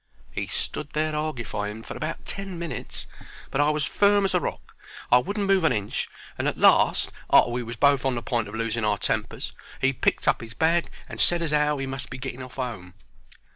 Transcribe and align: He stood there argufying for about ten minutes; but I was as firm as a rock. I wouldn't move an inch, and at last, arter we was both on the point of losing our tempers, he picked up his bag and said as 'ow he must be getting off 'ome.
He 0.31 0.47
stood 0.47 0.93
there 0.93 1.13
argufying 1.13 1.85
for 1.85 1.95
about 1.95 2.25
ten 2.25 2.57
minutes; 2.57 3.05
but 3.51 3.61
I 3.61 3.69
was 3.69 3.83
as 3.83 3.87
firm 3.87 4.25
as 4.25 4.33
a 4.33 4.39
rock. 4.39 4.75
I 5.11 5.19
wouldn't 5.19 5.45
move 5.45 5.63
an 5.63 5.71
inch, 5.71 6.09
and 6.39 6.47
at 6.47 6.57
last, 6.57 7.11
arter 7.29 7.51
we 7.51 7.61
was 7.61 7.75
both 7.75 8.03
on 8.03 8.15
the 8.15 8.23
point 8.23 8.47
of 8.47 8.55
losing 8.55 8.83
our 8.83 8.97
tempers, 8.97 9.51
he 9.79 9.93
picked 9.93 10.27
up 10.27 10.41
his 10.41 10.55
bag 10.55 10.89
and 11.07 11.21
said 11.21 11.43
as 11.43 11.53
'ow 11.53 11.77
he 11.77 11.85
must 11.85 12.09
be 12.09 12.17
getting 12.17 12.41
off 12.41 12.57
'ome. 12.57 12.95